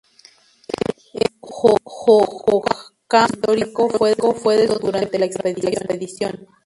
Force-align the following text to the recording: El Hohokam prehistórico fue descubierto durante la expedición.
El 1.13 1.27
Hohokam 1.43 2.71
prehistórico 3.07 3.87
fue 3.91 4.09
descubierto 4.15 4.79
durante 4.79 5.19
la 5.19 5.25
expedición. 5.25 6.47